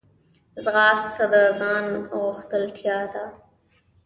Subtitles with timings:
[0.63, 1.85] ځغاسته د ځان
[2.29, 3.25] غښتلتیا ده